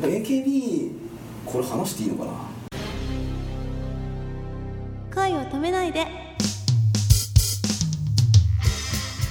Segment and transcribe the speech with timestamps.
[0.00, 0.90] AKB
[1.44, 2.32] これ話していいのかな？
[5.14, 6.06] 恋を止めないで。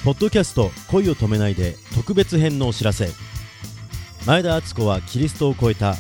[0.06, 3.10] ポッドキャスト「恋を止めないで」特別編のお知らせ。
[4.28, 5.96] 前田敦子はキリストを超えた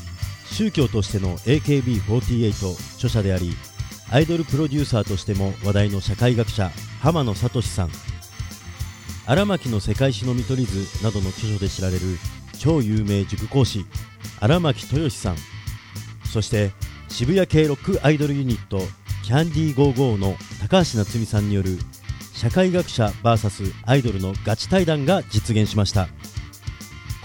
[0.51, 3.57] 宗教としての AKB48 著者であり
[4.11, 6.69] アイドルプロデューサーとしても話題の社会学者
[6.99, 7.89] 浜野聡さん。
[9.25, 12.01] 荒牧の世界史の見取り図などの著書で知られる
[12.59, 13.87] 超有名塾講師
[14.41, 15.37] 荒牧豊志さん。
[16.25, 16.71] そして
[17.07, 18.79] 渋谷系ロックアイドルユニット
[19.23, 21.77] キャンディーゴーゴーの高橋夏実さんによる
[22.33, 26.07] 社会学者 VS アイドルのガチ対談が実現しました。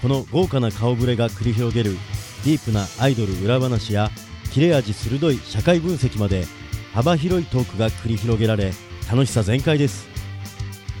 [0.01, 1.97] この豪華な顔ぶれが繰り広げる
[2.45, 4.11] ディープなアイドル裏話や
[4.53, 6.45] 切れ味鋭い社会分析まで
[6.93, 8.73] 幅広いトークが繰り広げられ
[9.09, 10.07] 楽しさ全開です。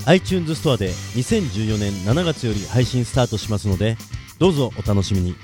[0.07, 3.97] iTunes ストアで2014年7月より配信スタートしますので
[4.39, 5.35] どうぞお楽しみに。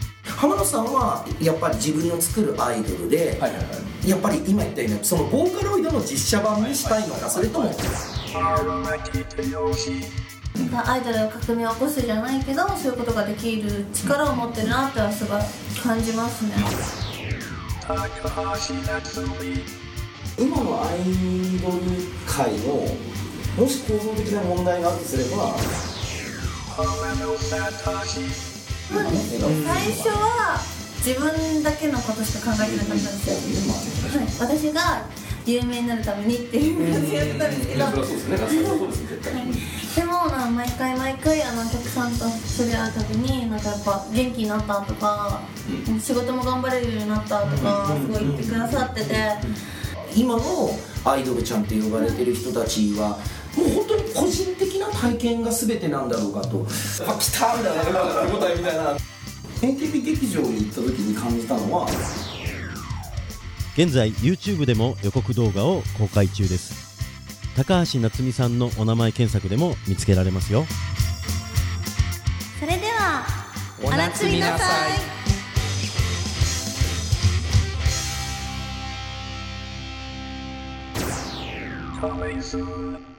[0.44, 3.64] 浜野さんはやっぱり自分の作るアイドルで、はいはいは
[4.04, 4.10] い。
[4.10, 7.70] やっぱり今言ったようにそのボーカロイドの実写版にしたいのかそれとも
[10.86, 15.42] アイドルが革命を起こすじゃないけどそういうことができる力を持ってるなってはすごい
[15.82, 16.52] 感じますね。
[20.38, 20.98] 今のアイ
[21.62, 21.80] ドル
[22.28, 22.86] 界の
[23.64, 25.56] もし構造的な問題があるとすれば
[28.90, 29.00] 最
[29.94, 30.60] 初は
[31.06, 35.06] 自分だけのことしか考えてなかったんですよ、はい、私が
[35.46, 39.44] 有名になるためにっていう感じでやってたんですけど、そうですねそうです絶対
[39.96, 45.42] でもな毎回毎回あのお客さんと触れ合うたびになんかやっぱ元気になったとか、
[46.00, 49.16] 仕事も頑張れるようになったとかすごい言ってくださってて、
[50.16, 50.42] 今の
[51.06, 53.20] アイドルちゃんって呼ばれてる人たちは
[53.58, 56.66] もう本当に個人的な体験が全てなんだろうかと。
[57.08, 58.98] あ来たみたいな手応えみたいな。
[59.62, 61.88] AKB 劇場に行った時に感じたのは。
[63.76, 66.84] 現在 YouTube でも予告動画を公開中です。
[67.56, 70.66] 高橋夏実さんのお名前検索でも見つけられますよ。
[72.60, 73.26] それでは
[73.84, 75.14] お夏みなさい。
[82.04, 83.13] Coming soon.